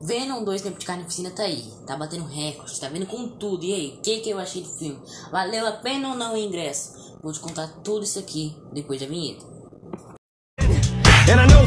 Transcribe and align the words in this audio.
Venom 0.00 0.44
2 0.44 0.62
Tempo 0.62 0.78
de 0.78 0.86
Carnificina 0.86 1.30
tá 1.30 1.42
aí, 1.42 1.64
tá 1.86 1.96
batendo 1.96 2.24
recorde, 2.24 2.80
tá 2.80 2.88
vendo 2.88 3.06
com 3.06 3.28
tudo. 3.28 3.64
E 3.64 3.72
aí, 3.72 3.98
o 3.98 4.02
que, 4.02 4.20
que 4.20 4.30
eu 4.30 4.38
achei 4.38 4.62
do 4.62 4.68
filme? 4.68 4.98
Valeu 5.30 5.66
a 5.66 5.72
pena 5.72 6.10
ou 6.10 6.14
não 6.14 6.34
o 6.34 6.36
ingresso? 6.36 7.16
Vou 7.22 7.32
te 7.32 7.40
contar 7.40 7.68
tudo 7.82 8.04
isso 8.04 8.18
aqui 8.18 8.56
depois 8.72 9.00
da 9.00 9.06
vinheta. 9.06 9.44
And 11.30 11.40
I 11.40 11.46
know. 11.46 11.58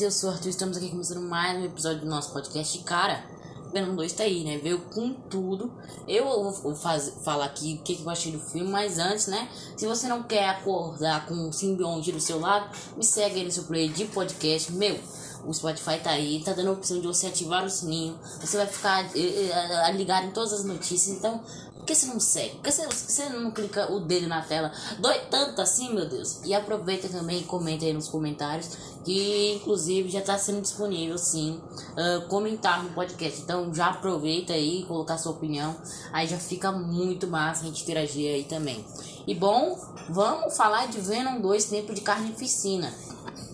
Eu 0.00 0.10
sou 0.10 0.30
o 0.30 0.32
Arthur, 0.32 0.48
estamos 0.48 0.76
aqui 0.76 0.88
começando 0.88 1.20
mais 1.20 1.56
um 1.56 1.66
episódio 1.66 2.00
do 2.00 2.06
nosso 2.06 2.32
podcast. 2.32 2.76
Cara, 2.80 3.24
Venom 3.72 3.94
2 3.94 4.12
tá 4.12 4.24
aí, 4.24 4.42
né? 4.42 4.58
Veio 4.58 4.80
com 4.92 5.12
tudo. 5.12 5.72
Eu 6.08 6.24
vou 6.52 6.74
faz, 6.74 7.12
falar 7.24 7.44
aqui 7.44 7.78
o 7.78 7.84
que, 7.84 7.94
que 7.94 8.02
eu 8.02 8.10
achei 8.10 8.32
do 8.32 8.40
filme, 8.40 8.68
mas 8.68 8.98
antes, 8.98 9.28
né? 9.28 9.48
Se 9.76 9.86
você 9.86 10.08
não 10.08 10.24
quer 10.24 10.48
acordar 10.48 11.26
com 11.26 11.48
o 11.48 11.52
simbionte 11.52 12.10
do 12.10 12.18
seu 12.18 12.40
lado, 12.40 12.76
me 12.96 13.04
segue 13.04 13.36
aí 13.36 13.44
no 13.44 13.52
seu 13.52 13.62
player 13.64 13.92
de 13.92 14.06
podcast. 14.06 14.72
Meu, 14.72 14.98
o 15.46 15.54
Spotify 15.54 16.00
tá 16.02 16.10
aí, 16.10 16.42
tá 16.44 16.52
dando 16.52 16.70
a 16.70 16.72
opção 16.72 17.00
de 17.00 17.06
você 17.06 17.28
ativar 17.28 17.64
o 17.64 17.70
sininho. 17.70 18.18
Você 18.40 18.56
vai 18.56 18.66
ficar 18.66 19.04
eh, 19.16 19.50
eh, 19.50 19.92
ligado 19.92 20.26
em 20.26 20.30
todas 20.32 20.54
as 20.54 20.64
notícias. 20.64 21.16
Então, 21.16 21.40
por 21.84 21.88
que 21.88 21.94
você 21.94 22.06
não 22.06 22.18
segue? 22.18 22.54
Por 22.54 22.62
que 22.62 22.72
você, 22.72 22.86
você 22.86 23.28
não 23.28 23.50
clica 23.50 23.92
o 23.92 24.00
dedo 24.00 24.26
na 24.26 24.40
tela? 24.40 24.72
Dói 24.98 25.20
tanto 25.30 25.60
assim, 25.60 25.94
meu 25.94 26.08
Deus. 26.08 26.40
E 26.42 26.54
aproveita 26.54 27.10
também 27.10 27.40
e 27.40 27.44
comenta 27.44 27.84
aí 27.84 27.92
nos 27.92 28.08
comentários. 28.08 28.70
Que 29.04 29.56
inclusive 29.56 30.08
já 30.08 30.22
tá 30.22 30.38
sendo 30.38 30.62
disponível 30.62 31.18
sim. 31.18 31.60
Uh, 31.92 32.26
comentar 32.28 32.82
no 32.82 32.90
podcast. 32.92 33.42
Então 33.42 33.72
já 33.74 33.88
aproveita 33.88 34.54
aí 34.54 34.80
e 34.80 34.84
colocar 34.86 35.18
sua 35.18 35.32
opinião. 35.32 35.76
Aí 36.10 36.26
já 36.26 36.38
fica 36.38 36.72
muito 36.72 37.26
massa 37.26 37.62
a 37.62 37.66
gente 37.66 37.82
interagir 37.82 38.32
aí 38.32 38.44
também. 38.44 38.82
E 39.26 39.34
bom, 39.34 39.78
vamos 40.08 40.56
falar 40.56 40.88
de 40.88 40.98
Venom 41.02 41.38
2 41.38 41.66
Tempo 41.66 41.92
de 41.92 42.00
Carnificina. 42.00 42.90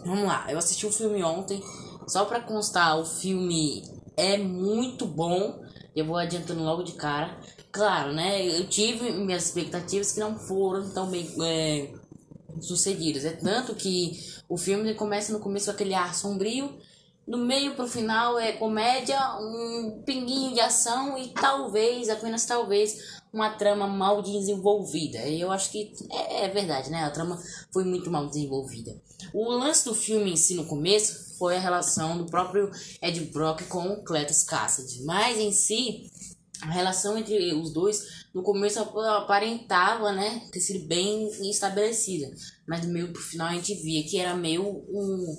Vamos 0.05 0.25
lá, 0.25 0.47
eu 0.49 0.57
assisti 0.57 0.87
o 0.87 0.93
filme 0.93 1.23
ontem. 1.25 1.61
Só 2.07 2.25
pra 2.25 2.41
constar, 2.41 2.97
o 2.97 3.05
filme 3.05 3.83
é 4.17 4.39
muito 4.39 5.05
bom. 5.05 5.69
Eu 5.95 6.05
vou 6.07 6.17
adiantando 6.17 6.63
logo 6.63 6.83
de 6.83 6.93
cara. 6.93 7.39
Claro, 7.73 8.13
né? 8.13 8.47
Eu 8.47 8.69
tive 8.69 9.11
minhas 9.13 9.47
expectativas 9.47 10.13
que 10.13 10.21
não 10.21 10.39
foram 10.39 10.89
tão 10.91 11.11
bem 11.11 11.29
é, 11.43 11.93
sucedidas. 12.61 13.25
É 13.25 13.33
tanto 13.33 13.75
que 13.75 14.13
o 14.49 14.57
filme 14.57 14.95
começa 14.95 15.33
no 15.33 15.41
começo 15.41 15.67
com 15.67 15.73
aquele 15.73 15.95
ar 15.95 16.15
sombrio. 16.15 16.79
No 17.31 17.39
meio 17.39 17.77
pro 17.77 17.87
final 17.87 18.41
é 18.41 18.51
comédia, 18.51 19.17
um 19.39 20.03
pinguinho 20.05 20.53
de 20.53 20.59
ação 20.59 21.17
e 21.17 21.29
talvez, 21.29 22.09
apenas 22.09 22.45
talvez, 22.45 23.21
uma 23.33 23.51
trama 23.51 23.87
mal 23.87 24.21
desenvolvida. 24.21 25.21
E 25.29 25.41
eu 25.41 25.53
acho 25.53 25.71
que 25.71 25.93
é, 26.11 26.47
é 26.47 26.49
verdade, 26.49 26.91
né? 26.91 27.05
A 27.05 27.11
trama 27.13 27.41
foi 27.73 27.85
muito 27.85 28.11
mal 28.11 28.27
desenvolvida. 28.27 29.01
O 29.33 29.49
lance 29.49 29.85
do 29.85 29.95
filme 29.95 30.33
em 30.33 30.37
si 30.37 30.55
no 30.55 30.67
começo 30.67 31.39
foi 31.39 31.55
a 31.55 31.61
relação 31.61 32.19
do 32.19 32.27
próprio 32.27 32.69
Ed 33.01 33.21
Brock 33.27 33.63
com 33.69 33.87
o 33.91 34.03
Cletus 34.03 34.43
Cassidy. 34.43 35.05
Mas 35.05 35.39
em 35.39 35.53
si, 35.53 36.11
a 36.63 36.67
relação 36.73 37.17
entre 37.17 37.55
os 37.55 37.73
dois 37.73 38.27
no 38.35 38.43
começo 38.43 38.81
aparentava, 38.81 40.11
né, 40.11 40.49
ter 40.51 40.59
sido 40.59 40.85
bem 40.89 41.29
estabelecida. 41.49 42.29
Mas 42.67 42.81
do 42.81 42.89
meio 42.89 43.13
pro 43.13 43.23
final 43.23 43.47
a 43.47 43.55
gente 43.55 43.73
via 43.75 44.03
que 44.03 44.19
era 44.19 44.35
meio 44.35 44.65
um. 44.65 45.37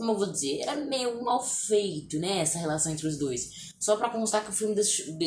Como 0.00 0.12
eu 0.12 0.16
vou 0.16 0.32
dizer? 0.32 0.60
Era 0.62 0.76
meio 0.76 1.22
mal 1.22 1.44
feito, 1.44 2.18
né? 2.18 2.38
Essa 2.38 2.58
relação 2.58 2.90
entre 2.90 3.06
os 3.06 3.18
dois. 3.18 3.70
Só 3.78 3.98
para 3.98 4.08
constar 4.08 4.42
que 4.42 4.48
o 4.48 4.54
filme 4.54 4.74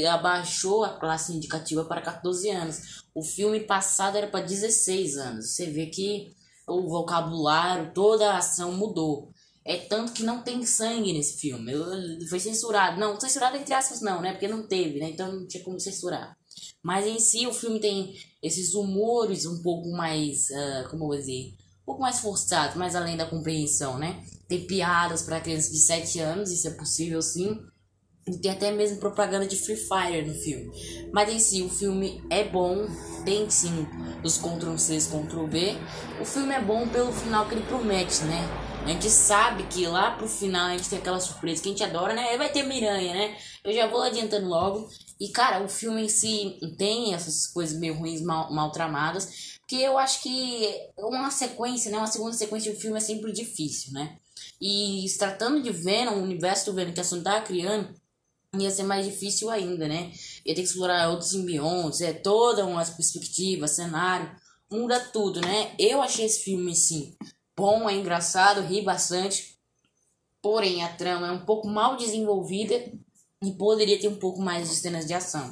abaixou 0.07 0.83
a 0.83 0.97
classe 0.97 1.31
indicativa 1.31 1.85
para 1.85 2.01
14 2.01 2.49
anos. 2.49 3.03
O 3.13 3.21
filme 3.21 3.59
passado 3.59 4.17
era 4.17 4.25
para 4.25 4.43
16 4.43 5.17
anos. 5.17 5.51
Você 5.51 5.67
vê 5.67 5.85
que 5.85 6.35
o 6.67 6.89
vocabulário, 6.89 7.93
toda 7.93 8.31
a 8.31 8.39
ação 8.39 8.71
mudou. 8.71 9.29
É 9.63 9.77
tanto 9.77 10.11
que 10.11 10.23
não 10.23 10.41
tem 10.41 10.65
sangue 10.65 11.13
nesse 11.13 11.39
filme. 11.39 11.71
Foi 12.27 12.39
censurado. 12.39 12.99
Não, 12.99 13.19
censurado 13.19 13.55
entre 13.55 13.75
aspas 13.75 14.01
não, 14.01 14.23
né? 14.23 14.31
Porque 14.31 14.47
não 14.47 14.65
teve, 14.65 14.99
né? 14.99 15.11
Então 15.11 15.31
não 15.31 15.45
tinha 15.45 15.63
como 15.63 15.79
censurar. 15.79 16.35
Mas 16.81 17.05
em 17.05 17.19
si 17.19 17.45
o 17.45 17.53
filme 17.53 17.79
tem 17.79 18.15
esses 18.41 18.73
humores 18.73 19.45
um 19.45 19.61
pouco 19.61 19.91
mais, 19.91 20.49
uh, 20.49 20.89
como 20.89 21.03
eu 21.03 21.07
vou 21.09 21.17
dizer, 21.17 21.53
um 21.83 21.85
pouco 21.85 22.01
mais 22.01 22.19
forçados, 22.19 22.75
mais 22.75 22.95
além 22.95 23.15
da 23.15 23.25
compreensão, 23.25 23.99
né? 23.99 24.23
Tem 24.47 24.65
piadas 24.65 25.21
para 25.21 25.41
crianças 25.41 25.71
de 25.71 25.79
7 25.79 26.19
anos, 26.19 26.51
isso 26.51 26.67
é 26.67 26.71
possível 26.71 27.21
sim. 27.21 27.59
E 28.25 28.37
tem 28.37 28.51
até 28.51 28.71
mesmo 28.71 28.99
propaganda 28.99 29.45
de 29.45 29.57
Free 29.57 29.75
Fire 29.75 30.25
no 30.25 30.33
filme. 30.33 30.71
Mas 31.11 31.29
em 31.29 31.39
si, 31.39 31.61
o 31.61 31.69
filme 31.69 32.23
é 32.29 32.45
bom. 32.45 32.87
Tem 33.25 33.49
sim 33.49 33.85
os 34.23 34.37
Ctrl 34.37 34.77
C, 34.77 34.97
Ctrl 34.97 35.45
B. 35.45 35.75
O 36.21 36.25
filme 36.25 36.53
é 36.53 36.61
bom 36.61 36.87
pelo 36.87 37.11
final 37.11 37.45
que 37.47 37.55
ele 37.55 37.65
promete, 37.65 38.23
né? 38.23 38.47
A 38.85 38.87
gente 38.89 39.09
sabe 39.09 39.63
que 39.63 39.85
lá 39.87 40.11
pro 40.11 40.27
final 40.27 40.67
a 40.67 40.77
gente 40.77 40.89
tem 40.89 40.99
aquela 40.99 41.19
surpresa 41.19 41.61
que 41.61 41.69
a 41.69 41.71
gente 41.71 41.83
adora, 41.83 42.13
né? 42.13 42.37
Vai 42.37 42.49
ter 42.49 42.63
Miranha, 42.63 43.13
né? 43.13 43.37
Eu 43.63 43.73
já 43.73 43.87
vou 43.87 44.01
adiantando 44.01 44.47
logo. 44.47 44.89
E 45.19 45.29
cara, 45.29 45.63
o 45.63 45.69
filme 45.69 46.03
em 46.03 46.09
si 46.09 46.59
tem 46.77 47.13
essas 47.13 47.47
coisas 47.47 47.77
meio 47.77 47.97
ruins, 47.97 48.21
mal, 48.21 48.53
mal 48.53 48.71
tramadas. 48.71 49.52
Porque 49.73 49.85
eu 49.85 49.97
acho 49.97 50.21
que 50.21 50.69
uma 50.99 51.31
sequência, 51.31 51.89
né? 51.89 51.97
Uma 51.97 52.05
segunda 52.05 52.33
sequência 52.33 52.71
do 52.71 52.79
filme 52.79 52.95
é 52.95 52.99
sempre 52.99 53.31
difícil, 53.31 53.91
né? 53.91 54.19
E 54.61 55.03
se 55.09 55.17
tratando 55.17 55.63
de 55.63 55.71
Venom, 55.71 56.17
o 56.17 56.21
universo 56.21 56.67
do 56.67 56.75
Venom 56.75 56.93
que 56.93 57.01
a 57.01 57.03
Sony 57.03 57.23
tá 57.23 57.41
criando 57.41 57.89
ia 58.59 58.69
ser 58.69 58.83
mais 58.83 59.03
difícil 59.03 59.49
ainda, 59.49 59.87
né? 59.87 60.11
Ia 60.45 60.53
ter 60.53 60.61
que 60.61 60.67
explorar 60.67 61.09
outros 61.09 61.31
simbiontes, 61.31 62.01
é 62.01 62.13
toda 62.13 62.63
uma 62.67 62.85
perspectiva, 62.85 63.67
cenário, 63.67 64.29
muda 64.71 64.99
tudo, 64.99 65.41
né? 65.41 65.73
Eu 65.79 66.03
achei 66.03 66.25
esse 66.25 66.43
filme, 66.43 66.75
sim, 66.75 67.15
bom, 67.57 67.89
é 67.89 67.95
engraçado, 67.95 68.61
ri 68.61 68.83
bastante, 68.83 69.57
porém 70.39 70.83
a 70.83 70.89
trama 70.89 71.29
é 71.29 71.31
um 71.31 71.45
pouco 71.45 71.67
mal 71.67 71.97
desenvolvida 71.97 72.75
e 73.43 73.51
poderia 73.53 73.99
ter 73.99 74.07
um 74.07 74.19
pouco 74.19 74.39
mais 74.39 74.69
de 74.69 74.75
cenas 74.75 75.07
de 75.07 75.15
ação. 75.15 75.51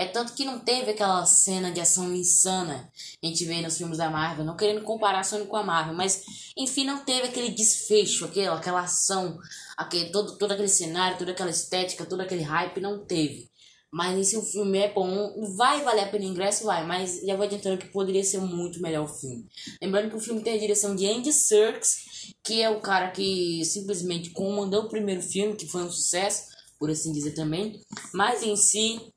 É 0.00 0.06
tanto 0.06 0.32
que 0.32 0.46
não 0.46 0.58
teve 0.58 0.92
aquela 0.92 1.26
cena 1.26 1.70
de 1.70 1.78
ação 1.78 2.10
insana 2.14 2.90
a 3.22 3.26
gente 3.26 3.44
vê 3.44 3.60
nos 3.60 3.76
filmes 3.76 3.98
da 3.98 4.08
Marvel, 4.08 4.46
não 4.46 4.56
querendo 4.56 4.82
comparar 4.82 5.22
Sony 5.22 5.44
com 5.44 5.58
a 5.58 5.62
Marvel, 5.62 5.92
mas 5.92 6.22
enfim, 6.56 6.86
não 6.86 7.04
teve 7.04 7.28
aquele 7.28 7.50
desfecho, 7.50 8.24
aquela, 8.24 8.56
aquela 8.56 8.80
ação, 8.80 9.38
aquele, 9.76 10.10
todo, 10.10 10.38
todo 10.38 10.52
aquele 10.52 10.68
cenário, 10.68 11.18
toda 11.18 11.32
aquela 11.32 11.50
estética, 11.50 12.06
todo 12.06 12.22
aquele 12.22 12.40
hype, 12.40 12.80
não 12.80 13.04
teve. 13.04 13.50
Mas 13.92 14.28
se 14.28 14.38
o 14.38 14.42
filme 14.42 14.78
é 14.78 14.90
bom, 14.90 15.54
vai 15.54 15.82
valer 15.82 16.04
a 16.04 16.08
pena 16.08 16.24
o 16.24 16.28
ingresso, 16.28 16.64
vai, 16.64 16.82
mas 16.86 17.20
já 17.20 17.36
vou 17.36 17.44
adiantando 17.44 17.76
que 17.76 17.88
poderia 17.88 18.24
ser 18.24 18.40
muito 18.40 18.80
melhor 18.80 19.04
o 19.04 19.14
filme. 19.14 19.46
Lembrando 19.82 20.08
que 20.08 20.16
o 20.16 20.20
filme 20.20 20.40
tem 20.40 20.54
a 20.54 20.60
direção 20.60 20.96
de 20.96 21.06
Andy 21.06 21.30
Serkis, 21.30 22.32
que 22.42 22.62
é 22.62 22.70
o 22.70 22.80
cara 22.80 23.10
que 23.10 23.62
simplesmente 23.66 24.30
comandou 24.30 24.84
o 24.84 24.88
primeiro 24.88 25.20
filme, 25.20 25.56
que 25.56 25.68
foi 25.68 25.82
um 25.82 25.90
sucesso, 25.90 26.48
por 26.78 26.88
assim 26.88 27.12
dizer 27.12 27.32
também, 27.32 27.78
mas 28.14 28.42
em 28.42 28.56
si 28.56 29.12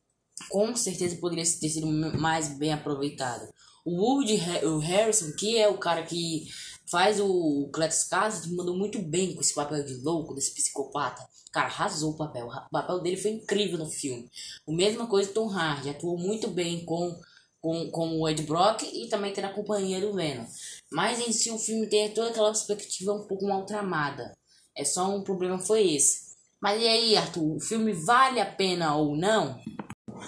com 0.50 0.76
certeza 0.76 1.18
poderia 1.18 1.44
ter 1.44 1.70
sido 1.70 1.88
mais 1.88 2.58
bem 2.58 2.74
aproveitado. 2.74 3.48
O 3.86 3.92
Woody 4.02 4.40
o 4.64 4.78
Harrison, 4.80 5.32
que 5.38 5.58
é 5.58 5.68
o 5.68 5.78
cara 5.78 6.04
que 6.04 6.48
faz 6.90 7.20
o 7.20 7.70
Cletus 7.74 8.04
Cassidy, 8.06 8.56
mandou 8.56 8.78
muito 8.78 9.02
bem 9.02 9.34
com 9.34 9.42
esse 9.42 9.54
papel 9.54 9.84
de 9.84 9.96
louco, 9.96 10.34
desse 10.34 10.54
psicopata. 10.54 11.28
Cara, 11.52 11.68
arrasou 11.68 12.12
o 12.12 12.18
papel. 12.18 12.48
O 12.48 12.70
papel 12.72 13.00
dele 13.02 13.18
foi 13.18 13.32
incrível 13.32 13.78
no 13.78 13.86
filme. 13.86 14.30
O 14.66 14.74
mesma 14.74 15.06
coisa 15.08 15.34
Tom 15.34 15.48
Hardy, 15.48 15.90
atuou 15.90 16.18
muito 16.18 16.50
bem 16.50 16.86
com, 16.86 17.16
com, 17.60 17.92
com 17.92 18.20
o 18.20 18.30
Ed 18.30 18.42
Brock 18.44 18.84
e 18.84 19.08
também 19.08 19.34
tem 19.34 19.44
a 19.44 19.54
companhia 19.54 20.02
do 20.02 20.14
Venom. 20.14 20.46
Mas 20.92 21.20
em 21.20 21.32
si 21.32 21.52
o 21.52 21.60
filme 21.60 21.88
tem 21.88 22.14
toda 22.14 22.30
aquela 22.30 22.52
perspectiva 22.52 23.14
um 23.14 23.28
pouco 23.28 23.46
mal 23.46 23.66
tramada. 23.66 24.36
É 24.76 24.84
só 24.84 25.16
um 25.16 25.24
problema 25.24 25.60
foi 25.60 25.94
esse. 25.94 26.34
Mas 26.62 26.82
e 26.82 26.88
aí, 26.88 27.18
Arthur, 27.18 27.58
o 27.58 27.60
filme 27.60 27.92
vale 27.92 28.40
a 28.40 28.46
pena 28.46 28.96
ou 28.96 29.18
não? 29.18 29.60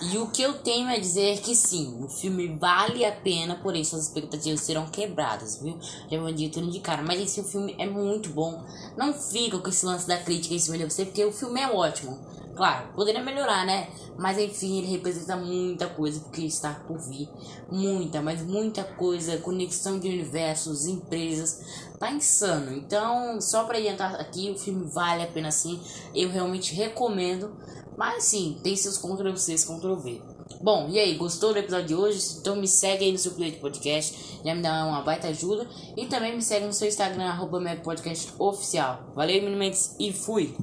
E 0.01 0.17
o 0.17 0.27
que 0.27 0.41
eu 0.41 0.53
tenho 0.59 0.89
a 0.89 0.97
dizer 0.97 1.33
é 1.33 1.37
que 1.37 1.55
sim, 1.55 2.03
o 2.03 2.09
filme 2.09 2.57
vale 2.59 3.05
a 3.05 3.11
pena, 3.11 3.55
porém 3.55 3.83
suas 3.83 4.03
expectativas 4.03 4.61
serão 4.61 4.87
quebradas, 4.87 5.61
viu? 5.61 5.77
Já 6.09 6.31
dizer 6.31 6.49
tudo 6.49 6.69
de 6.69 6.79
cara. 6.79 7.01
Mas 7.01 7.21
esse 7.21 7.43
filme 7.43 7.75
é 7.79 7.85
muito 7.85 8.29
bom. 8.29 8.63
Não 8.97 9.13
fica 9.13 9.57
com 9.57 9.69
esse 9.69 9.85
lance 9.85 10.07
da 10.07 10.17
crítica 10.17 10.53
em 10.53 10.59
cima 10.59 10.77
de 10.77 10.83
você, 10.83 11.05
porque 11.05 11.23
o 11.23 11.31
filme 11.31 11.61
é 11.61 11.71
ótimo. 11.71 12.19
Claro, 12.55 12.87
poderia 12.93 13.21
melhorar, 13.21 13.65
né? 13.65 13.89
Mas 14.17 14.37
enfim, 14.37 14.77
ele 14.77 14.87
representa 14.87 15.35
muita 15.35 15.87
coisa 15.87 16.21
porque 16.21 16.41
está 16.41 16.73
por 16.87 16.97
vir. 16.97 17.27
Muita, 17.69 18.21
mas 18.21 18.41
muita 18.41 18.81
coisa. 18.81 19.37
Conexão 19.39 19.99
de 19.99 20.07
universos, 20.07 20.85
empresas. 20.85 21.61
Tá 21.99 22.11
insano. 22.11 22.71
Então, 22.73 23.41
só 23.41 23.65
para 23.65 23.77
adiantar 23.77 24.15
aqui, 24.15 24.49
o 24.49 24.57
filme 24.57 24.89
vale 24.89 25.23
a 25.23 25.27
pena 25.27 25.51
sim. 25.51 25.81
Eu 26.13 26.29
realmente 26.29 26.73
recomendo. 26.73 27.51
Mas 27.97 28.25
sim, 28.25 28.57
tem 28.63 28.75
seus 28.75 28.97
Ctrl 28.97 29.35
C, 29.35 29.55
Ctrl 29.55 29.95
V. 29.95 30.21
Bom, 30.61 30.87
e 30.89 30.99
aí, 30.99 31.15
gostou 31.15 31.53
do 31.53 31.59
episódio 31.59 31.87
de 31.87 31.95
hoje? 31.95 32.19
Então 32.39 32.55
me 32.55 32.67
segue 32.67 33.05
aí 33.05 33.11
no 33.11 33.17
seu 33.17 33.31
player 33.31 33.53
de 33.53 33.59
podcast, 33.59 34.39
já 34.43 34.55
me 34.55 34.61
dá 34.61 34.85
uma 34.85 35.01
baita 35.01 35.27
ajuda. 35.27 35.67
E 35.95 36.05
também 36.05 36.35
me 36.35 36.41
segue 36.41 36.65
no 36.65 36.73
seu 36.73 36.87
Instagram, 36.87 37.25
arroba 37.25 37.59
Podcast 37.83 38.33
Oficial. 38.39 38.99
Valeu, 39.15 39.41
meninos, 39.41 39.95
e 39.99 40.11
fui! 40.11 40.55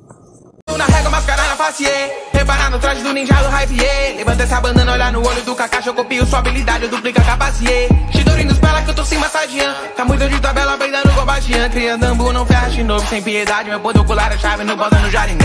Na 0.69 0.87
na 0.89 1.57
face, 1.57 1.85
yeah. 1.85 2.15
Reparar 2.33 2.71
no 2.71 2.79
traje 2.79 3.03
do 3.03 3.13
ninja 3.13 3.35
do 3.35 3.49
hype, 3.49 3.79
yeah. 3.79 4.17
Levanta 4.17 4.43
essa 4.43 4.61
no 5.13 5.27
olho 5.27 5.43
do 5.43 5.55
Kakashi, 5.55 5.89
eu 5.89 5.95
copio 5.95 6.27
sua 6.27 6.39
habilidade, 6.39 6.85
eu 6.85 6.91
duplico 6.91 7.21
a 7.21 7.25
capacidade. 7.25 7.89
Shidori 8.13 8.45
nos 8.45 8.59
pela 8.59 8.83
que 8.83 8.91
eu 8.91 8.95
tô 8.95 9.05
sem. 9.05 9.21
Tá 9.97 10.05
muito 10.05 10.29
de 10.29 10.41
tabela, 10.41 10.79
peidando 10.79 11.13
com 11.13 11.25
baixinha. 11.25 11.69
Cria 11.69 11.99
dambu, 11.99 12.33
não 12.33 12.47
ferra 12.47 12.71
de 12.71 12.83
novo, 12.83 13.07
sem 13.09 13.23
piedade. 13.23 13.69
Meu 13.69 13.81
poder 13.81 14.01
ocular 14.01 14.33
é 14.33 14.39
chave, 14.39 14.65
no 14.65 15.11
Jaringan. 15.11 15.43